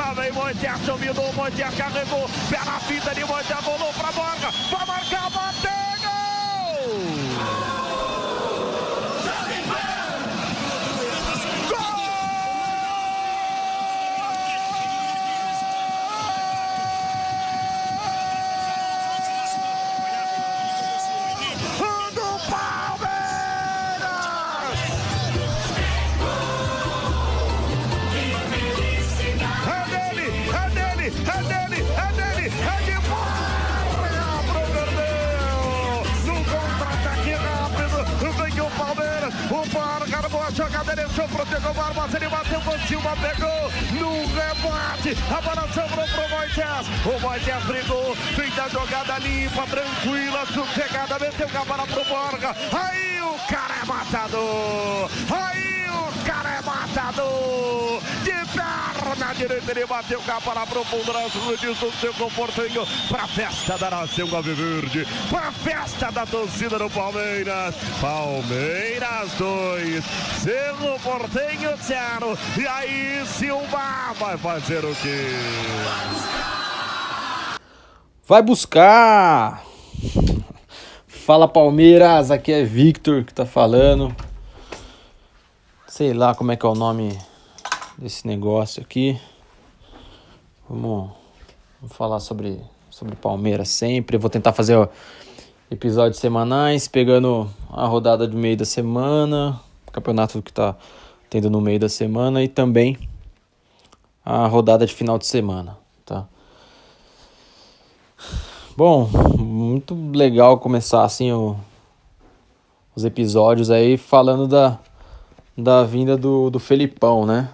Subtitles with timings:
[0.00, 4.86] Lá vem Moisés, dominou, Moisés carregou, pé na fita de Moisés, rolou pra Borga, vai
[4.86, 7.79] marcar, bateu, gol!
[40.90, 46.06] Jogada, deixou pro Diego Barbosa, ele bateu por cima, pegou no rebote, a bola sobrou
[46.08, 52.04] pro Moisés, o Moisés brigou, fez a jogada limpa, tranquila, sossegada, meteu a bola pro
[52.04, 55.79] Borja, aí o cara é matador, aí
[56.60, 61.12] o cara é matador, de perna direita ele bateu com a bola pro fundo,
[61.58, 67.74] diz o seu comportinho, pra festa da nação Alviverde, pra festa da torcida do Palmeiras,
[68.00, 70.04] Palmeiras 2,
[70.42, 75.26] Cerro Portenho 0, e aí Silva vai fazer o quê?
[78.26, 79.64] Vai buscar!
[81.06, 84.14] Fala Palmeiras, aqui é Victor que tá falando.
[85.90, 87.18] Sei lá como é que é o nome
[87.98, 89.20] desse negócio aqui.
[90.68, 91.10] Vamos,
[91.80, 94.16] vamos falar sobre, sobre Palmeiras sempre.
[94.16, 94.88] Vou tentar fazer
[95.68, 100.76] episódios semanais, pegando a rodada do meio da semana, campeonato que tá
[101.28, 102.96] tendo no meio da semana e também
[104.24, 106.24] a rodada de final de semana, tá?
[108.76, 111.56] Bom, muito legal começar assim o,
[112.94, 114.78] os episódios aí falando da,
[115.56, 117.50] da vinda do, do Felipão, né?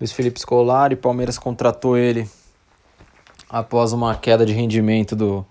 [0.00, 2.28] Luiz Felipe Scolari, Palmeiras contratou ele
[3.48, 5.46] após uma queda de rendimento do,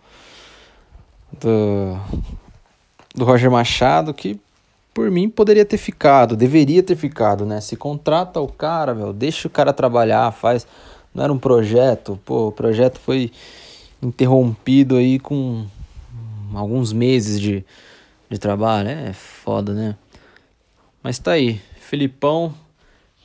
[1.40, 1.98] do,
[3.16, 4.40] do Roger Machado, que
[4.94, 7.60] por mim poderia ter ficado, deveria ter ficado, né?
[7.62, 10.68] Se contrata o cara, meu, deixa o cara trabalhar, faz.
[11.16, 13.32] Não era um projeto, pô, o projeto foi
[14.02, 15.66] interrompido aí com
[16.54, 17.66] alguns meses de,
[18.30, 18.90] de trabalho.
[18.90, 19.96] É foda, né?
[21.04, 21.62] Mas tá aí.
[21.82, 22.56] Felipão,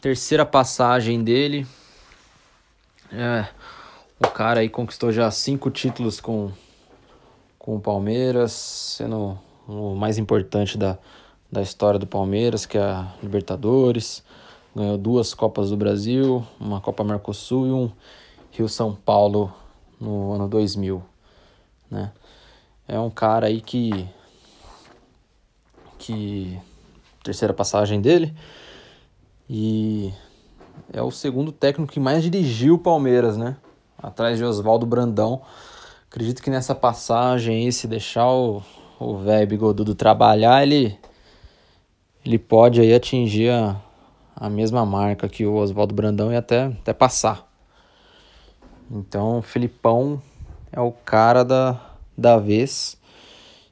[0.00, 1.64] terceira passagem dele.
[3.12, 3.46] É,
[4.18, 6.50] o cara aí conquistou já cinco títulos com,
[7.56, 10.98] com o Palmeiras, sendo o mais importante da,
[11.52, 14.24] da história do Palmeiras, que é a Libertadores.
[14.74, 17.92] Ganhou duas Copas do Brasil, uma Copa Mercosul e um
[18.50, 19.54] Rio São Paulo
[20.00, 21.00] no ano 2000,
[21.88, 22.10] né?
[22.88, 24.08] É um cara aí que
[25.96, 26.60] que
[27.28, 28.34] terceira passagem dele
[29.48, 30.12] e
[30.92, 33.56] é o segundo técnico que mais dirigiu o Palmeiras, né?
[34.00, 35.42] Atrás de Oswaldo Brandão.
[36.10, 38.62] Acredito que nessa passagem se deixar o
[38.98, 40.98] o velho bigodudo trabalhar, ele
[42.24, 43.76] ele pode aí atingir a,
[44.34, 47.48] a mesma marca que o Oswaldo Brandão e até, até passar.
[48.90, 50.20] Então, o Filipão
[50.70, 51.80] é o cara da,
[52.16, 52.97] da vez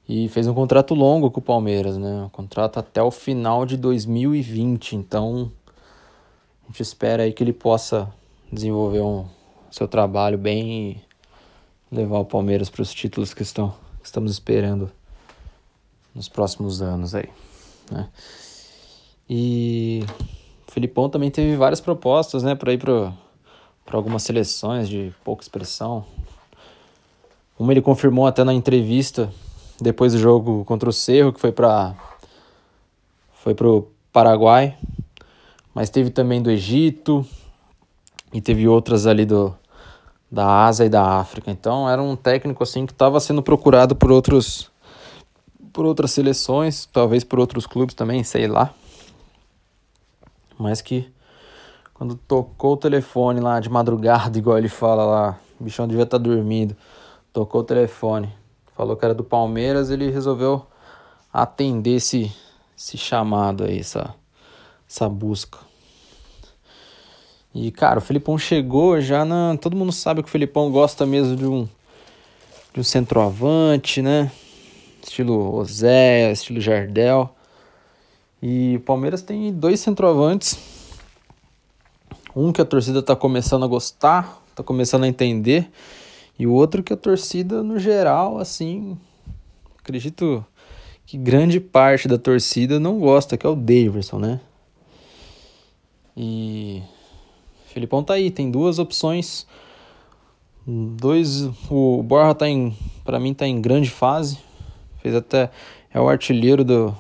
[0.09, 2.23] e fez um contrato longo com o Palmeiras, né?
[2.25, 4.95] Um contrato até o final de 2020.
[4.95, 5.51] Então,
[6.65, 8.09] a gente espera aí que ele possa
[8.53, 9.27] desenvolver um
[9.71, 11.01] seu trabalho bem e
[11.91, 14.91] levar o Palmeiras para os títulos que, estão, que estamos esperando
[16.15, 17.29] nos próximos anos aí,
[17.91, 18.09] né?
[19.29, 20.05] E
[20.67, 23.13] o Filipão também teve várias propostas, né, para ir para
[23.91, 26.05] algumas seleções de pouca expressão.
[27.59, 29.33] Uma ele confirmou até na entrevista
[29.81, 31.95] depois do jogo contra o Cerro, que foi para
[33.43, 34.77] foi pro Paraguai,
[35.75, 37.25] mas teve também do Egito
[38.33, 39.55] e teve outras ali do
[40.31, 41.51] da Ásia e da África.
[41.51, 44.71] Então era um técnico assim que estava sendo procurado por outros
[45.73, 48.73] por outras seleções, talvez por outros clubes também, sei lá.
[50.59, 51.13] Mas que
[51.93, 56.19] quando tocou o telefone lá de madrugada, igual ele fala lá, o bichão devia estar
[56.19, 56.77] tá dormindo.
[57.33, 58.33] Tocou o telefone,
[58.77, 60.67] falou que era do Palmeiras, ele resolveu
[61.33, 62.33] atender esse,
[62.77, 64.15] esse chamado aí, essa,
[64.89, 65.59] essa busca.
[67.55, 69.57] E, cara, o Felipão chegou já na.
[69.57, 71.67] Todo mundo sabe que o Felipão gosta mesmo de um,
[72.75, 74.31] de um centroavante, né?
[75.03, 77.35] Estilo Ozé, estilo Jardel.
[78.43, 80.59] E o Palmeiras tem dois centroavantes
[82.37, 85.71] um que a torcida está começando a gostar, está começando a entender,
[86.39, 88.99] e o outro que a torcida, no geral, assim,
[89.79, 90.45] acredito
[91.07, 94.41] que grande parte da torcida não gosta, que é o Daverson, né?
[96.17, 96.83] E
[97.67, 99.47] Felipão tá aí, tem duas opções.
[100.67, 104.39] Dois, o Borja tá em, para mim tá em grande fase.
[105.01, 105.51] Fez até
[105.93, 106.95] é o artilheiro do,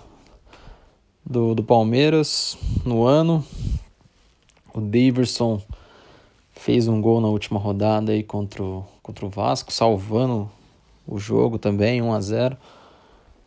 [1.25, 3.45] do, do Palmeiras no ano.
[4.73, 5.61] O Daverson
[6.53, 10.51] fez um gol na última rodada aí contra o, contra o Vasco, salvando
[11.07, 12.57] o jogo também, 1 a 0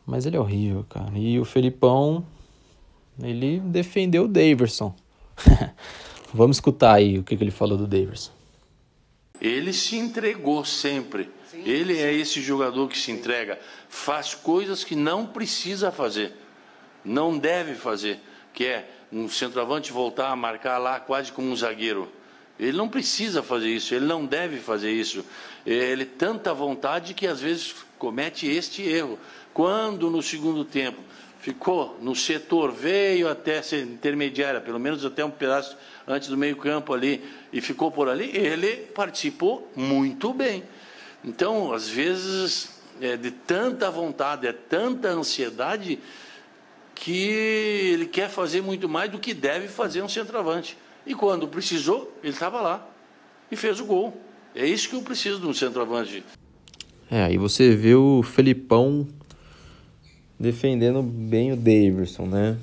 [0.06, 1.12] Mas ele é horrível, cara.
[1.18, 2.26] E o Felipão,
[3.22, 4.96] ele defendeu o Daverson.
[6.34, 8.32] Vamos escutar aí o que, que ele falou do Daverson.
[9.42, 11.30] Ele se entregou sempre.
[11.52, 12.02] Sim, ele sim.
[12.04, 13.60] é esse jogador que se entrega.
[13.90, 16.34] Faz coisas que não precisa fazer.
[17.04, 18.22] Não deve fazer.
[18.54, 22.10] Que é um centroavante voltar a marcar lá quase como um zagueiro.
[22.60, 25.24] Ele não precisa fazer isso, ele não deve fazer isso.
[25.66, 29.18] Ele tanta vontade que às vezes comete este erro.
[29.54, 31.00] Quando no segundo tempo
[31.40, 36.94] ficou no setor, veio até ser intermediária, pelo menos até um pedaço antes do meio-campo
[36.94, 37.24] ali,
[37.54, 40.64] e ficou por ali, ele participou muito bem.
[41.24, 46.00] Então, às vezes, é de tanta vontade, é tanta ansiedade,
[46.94, 47.30] que
[47.94, 50.78] ele quer fazer muito mais do que deve fazer um centroavante.
[51.10, 52.88] E quando precisou, ele estava lá
[53.52, 54.16] e fez o gol.
[54.54, 56.24] É isso que eu preciso de um centroavante.
[57.10, 59.08] É, aí você vê o Felipão
[60.40, 62.58] defendendo bem o Davidson, né?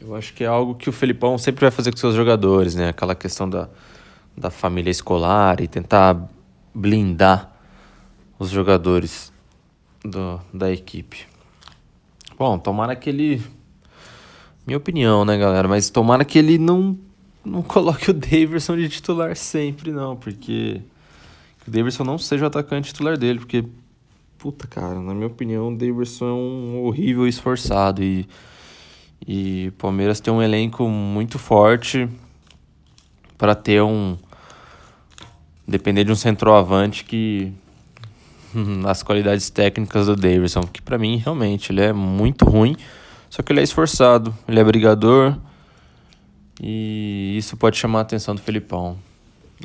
[0.00, 2.88] Eu acho que é algo que o Felipão sempre vai fazer com seus jogadores, né?
[2.88, 3.68] Aquela questão da,
[4.34, 6.26] da família escolar e tentar
[6.74, 7.54] blindar
[8.38, 9.30] os jogadores
[10.02, 11.26] do, da equipe.
[12.38, 13.42] Bom, tomara que ele.
[14.66, 15.68] Minha opinião, né, galera?
[15.68, 16.98] Mas tomara que ele não
[17.44, 20.80] não coloque o Davidson de titular sempre, não, porque
[21.66, 23.64] o Davidson não seja o atacante titular dele, porque,
[24.38, 28.26] puta, cara, na minha opinião, o Davidson é um horrível esforçado e,
[29.26, 32.08] e Palmeiras tem um elenco muito forte
[33.36, 34.16] para ter um.
[35.66, 37.52] depender de um centroavante que.
[38.86, 42.76] as qualidades técnicas do Davidson, que para mim realmente ele é muito ruim,
[43.28, 45.36] só que ele é esforçado, ele é brigador
[46.66, 48.96] e isso pode chamar a atenção do Felipão.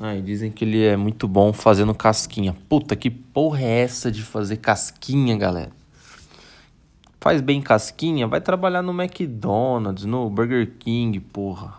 [0.01, 2.53] Ah, e dizem que ele é muito bom fazendo casquinha.
[2.67, 5.71] Puta, que porra é essa de fazer casquinha, galera?
[7.21, 8.27] Faz bem casquinha?
[8.27, 11.73] Vai trabalhar no McDonald's, no Burger King, porra.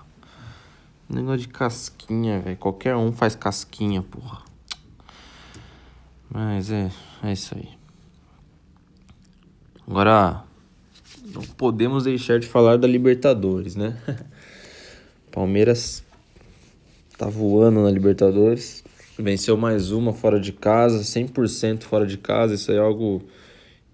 [1.06, 2.56] Negócio de casquinha, velho.
[2.56, 4.38] Qualquer um faz casquinha, porra.
[6.30, 6.90] Mas é,
[7.22, 7.68] é isso aí.
[9.86, 10.44] Agora,
[11.26, 13.98] não podemos deixar de falar da Libertadores, né?
[15.30, 16.02] Palmeiras
[17.16, 18.82] tá voando na Libertadores.
[19.18, 22.54] Venceu mais uma fora de casa, 100% fora de casa.
[22.54, 23.22] Isso é algo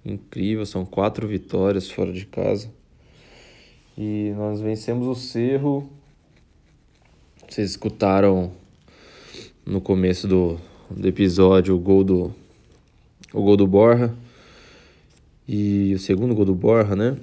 [0.04, 0.64] incrível.
[0.64, 2.70] São quatro vitórias fora de casa.
[3.98, 5.90] E nós vencemos o Cerro.
[7.48, 8.52] Vocês escutaram
[9.64, 10.58] no começo do,
[10.90, 12.34] do episódio o gol do
[13.34, 14.14] o gol do Borja
[15.46, 17.16] e o segundo gol do Borja, né?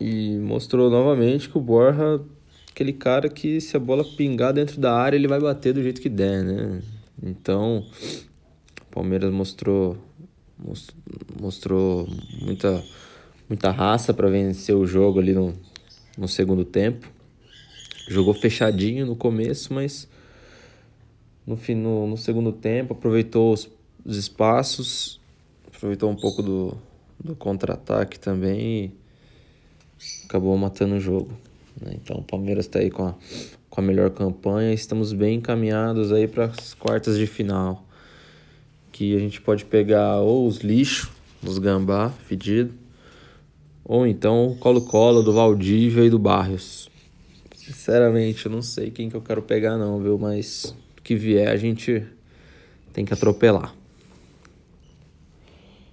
[0.00, 2.20] E mostrou novamente que o Borja
[2.70, 6.00] aquele cara que se a bola pingar dentro da área, ele vai bater do jeito
[6.00, 6.82] que der, né?
[7.22, 7.84] Então,
[8.80, 9.96] o Palmeiras mostrou
[11.40, 12.06] mostrou
[12.42, 12.82] muita
[13.48, 15.54] muita raça para vencer o jogo ali no,
[16.16, 17.08] no segundo tempo.
[18.08, 20.08] Jogou fechadinho no começo, mas
[21.46, 23.68] no, no, no segundo tempo aproveitou os,
[24.04, 25.20] os espaços,
[25.66, 26.76] aproveitou um pouco do,
[27.22, 31.36] do contra-ataque também e acabou matando o jogo.
[31.80, 31.94] Né?
[32.02, 33.14] Então o Palmeiras está aí com a,
[33.68, 34.72] com a melhor campanha.
[34.72, 37.84] Estamos bem encaminhados aí para as quartas de final.
[38.92, 41.10] Que a gente pode pegar ou os lixos,
[41.42, 42.74] os gambá fedido,
[43.84, 46.90] ou então o Colo-Colo do Valdívia e do Barrios.
[47.54, 50.18] Sinceramente, eu não sei quem que eu quero pegar não, viu?
[50.18, 52.04] Mas o que vier a gente
[52.92, 53.74] tem que atropelar.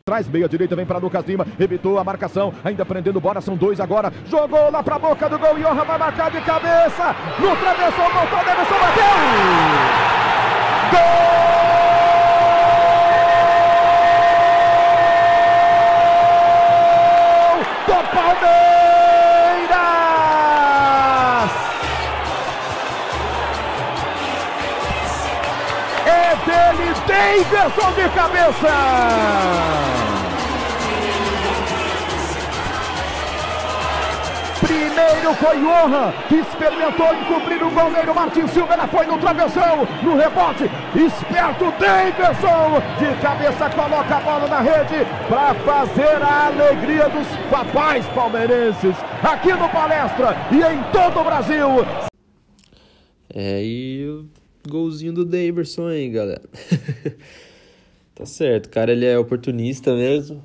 [0.08, 3.78] Traz meia direita, vem para Lucas Lima, evitou a marcação, ainda prendendo bola, são dois
[3.78, 4.10] agora.
[4.28, 7.14] Jogou lá para a boca do gol, Johan vai marcar de cabeça.
[7.38, 9.04] No travessão, voltou, Davidson bateu!
[10.92, 11.27] Gol!
[27.44, 28.68] Davidson de cabeça!
[34.60, 38.74] Primeiro foi Johan, que experimentou encobrir o goleiro Martin Silva.
[38.74, 40.64] Ela foi no travessão, no rebote.
[40.96, 48.06] Esperto Davidson, de cabeça coloca a bola na rede para fazer a alegria dos papais
[48.08, 51.86] palmeirenses aqui no Palestra e em todo o Brasil.
[53.32, 54.26] É, e
[54.68, 56.44] Golzinho do Daverson aí, galera.
[58.14, 60.44] tá certo, cara ele é oportunista mesmo.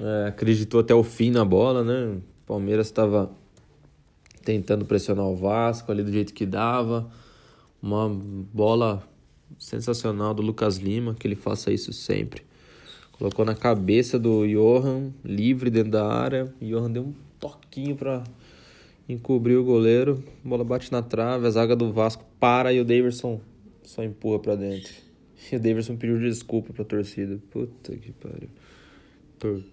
[0.00, 2.16] É, acreditou até o fim na bola, né?
[2.16, 3.30] O Palmeiras estava
[4.44, 7.08] tentando pressionar o Vasco ali do jeito que dava.
[7.80, 9.02] Uma bola
[9.58, 12.42] sensacional do Lucas Lima, que ele faça isso sempre.
[13.12, 16.52] Colocou na cabeça do Johan, livre dentro da área.
[16.60, 18.24] O Johan deu um toquinho para
[19.08, 20.22] encobrir o goleiro.
[20.44, 23.40] Bola bate na trave, a zaga do Vasco para e o Daverson
[23.82, 24.92] só empurra para dentro.
[25.50, 27.38] E o Daverson pediu desculpa pra torcida.
[27.50, 28.48] Puta que pariu.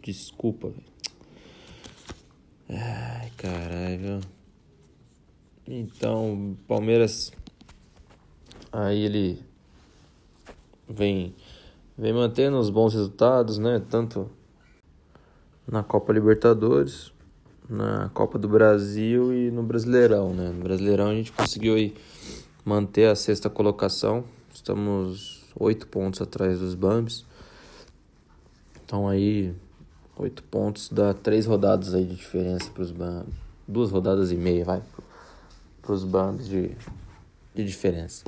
[0.01, 0.83] Desculpa, velho.
[2.69, 4.19] Ai, caralho.
[5.67, 7.31] Então, Palmeiras.
[8.71, 9.43] Aí ele
[10.87, 11.35] vem,
[11.97, 13.81] vem mantendo os bons resultados, né?
[13.89, 14.29] Tanto
[15.67, 17.11] na Copa Libertadores,
[17.69, 20.49] na Copa do Brasil e no Brasileirão, né?
[20.49, 21.95] No Brasileirão a gente conseguiu aí
[22.65, 24.23] manter a sexta colocação.
[24.51, 27.23] Estamos oito pontos atrás dos Bambis.
[28.83, 29.53] Então aí
[30.17, 33.35] oito pontos dá três rodadas aí de diferença para os Bambis.
[33.67, 34.81] Duas rodadas e meia, vai,
[35.81, 36.71] para os Bambis de,
[37.53, 38.23] de diferença.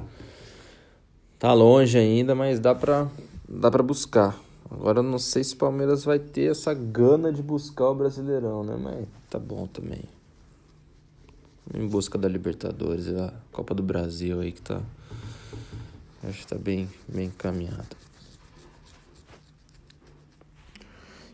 [1.40, 3.08] Tá longe ainda, mas dá para
[3.50, 4.40] dá para buscar.
[4.72, 8.63] Agora eu não sei se o Palmeiras vai ter essa gana de buscar o Brasileirão,
[8.63, 8.78] né?
[8.82, 10.04] Mas tá bom também.
[11.74, 14.82] Em busca da Libertadores, a Copa do Brasil aí que tá.
[16.24, 17.98] Acho que tá bem, bem encaminhado.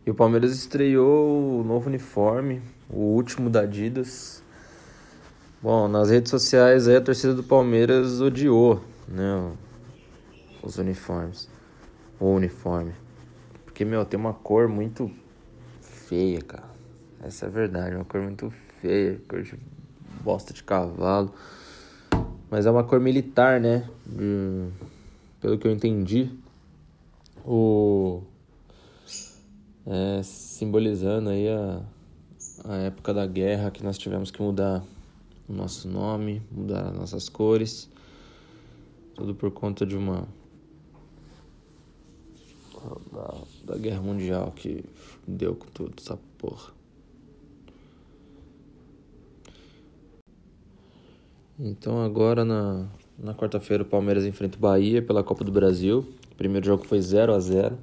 [0.03, 4.41] E o Palmeiras estreou o novo uniforme, o último da Adidas.
[5.62, 9.51] Bom, nas redes sociais aí a torcida do Palmeiras odiou, né?
[10.63, 11.48] Os uniformes.
[12.20, 12.94] O uniforme.
[13.77, 15.12] Porque, meu, tem uma cor muito
[15.81, 16.67] feia, cara.
[17.22, 19.53] Essa é a verdade, uma cor muito feia, cor de
[20.24, 21.31] bosta de cavalo.
[22.50, 23.88] Mas é uma cor militar, né?
[24.10, 24.72] Hum,
[25.39, 26.31] pelo que eu entendi.
[27.46, 28.24] O.
[29.86, 31.84] É, simbolizando aí a,
[32.65, 34.84] a época da guerra que nós tivemos que mudar
[35.48, 37.88] o nosso nome, mudar as nossas cores.
[39.13, 40.27] Tudo por conta de uma
[43.12, 43.34] da,
[43.65, 44.84] da Guerra Mundial que
[45.27, 46.72] deu com tudo essa porra.
[51.60, 56.06] Então agora na, na quarta-feira o Palmeiras enfrenta o Bahia pela Copa do Brasil.
[56.32, 57.77] O primeiro jogo foi 0 a 0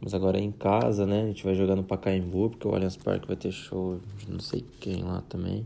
[0.00, 1.22] Mas agora é em casa, né?
[1.22, 4.40] A gente vai jogar no Pacaembu, porque o Allianz Parque vai ter show de não
[4.40, 5.64] sei quem lá também.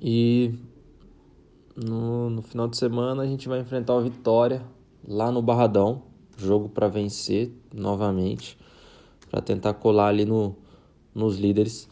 [0.00, 0.54] E
[1.76, 4.62] no, no final de semana a gente vai enfrentar o Vitória
[5.06, 6.02] lá no Barradão,
[6.36, 8.58] jogo para vencer novamente,
[9.30, 10.56] para tentar colar ali no,
[11.14, 11.88] nos líderes.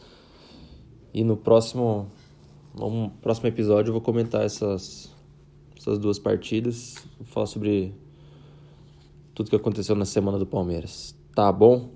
[1.13, 2.07] E no próximo,
[2.73, 5.09] no próximo episódio eu vou comentar essas,
[5.77, 7.93] essas duas partidas, vou falar sobre
[9.33, 11.15] tudo que aconteceu na semana do Palmeiras.
[11.33, 11.89] Tá bom?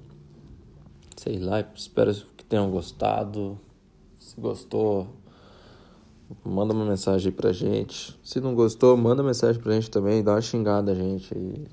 [1.17, 3.59] Sei lá, espero que tenham gostado.
[4.17, 5.07] Se gostou,
[6.45, 8.17] manda uma mensagem aí pra gente.
[8.23, 11.67] Se não gostou, manda mensagem pra gente também, dá uma xingada a gente aí.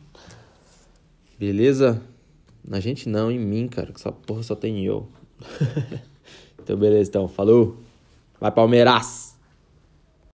[1.38, 2.00] Beleza?
[2.64, 5.08] Na gente não, em mim, cara, que essa porra só tem eu.
[6.62, 7.76] então beleza, então, falou.
[8.40, 9.29] Vai Palmeiras!